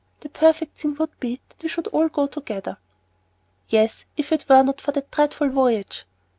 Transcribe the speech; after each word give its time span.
The 0.21 0.29
perfect 0.29 0.79
thing 0.79 0.95
would 0.95 1.19
be 1.19 1.41
that 1.49 1.61
we 1.61 1.69
should 1.69 1.85
all 1.89 2.09
go 2.09 2.25
together." 2.25 2.77
"Yes, 3.69 4.03
if 4.17 4.31
it 4.31 4.49
were 4.49 4.63
not 4.63 4.81
for 4.81 4.91
that 4.93 5.11
dreadful 5.11 5.49
voyage." 5.49 6.05